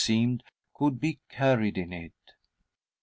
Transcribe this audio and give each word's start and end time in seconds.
seemed, 0.03 0.41
could 0.73 0.99
be 0.99 1.19
carried 1.29 1.77
in 1.77 1.93
it. 1.93 2.33